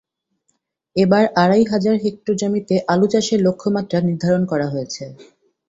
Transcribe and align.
এবার 0.95 1.23
আড়াই 1.35 1.63
হাজার 1.71 1.95
হেক্টর 2.03 2.33
জমিতে 2.41 2.75
আলু 2.93 3.07
চাষের 3.07 3.39
লক্ষ্যমাত্রা 3.47 3.99
নির্ধারণ 4.07 4.43
করা 4.51 4.67
হয়েছে। 4.73 5.03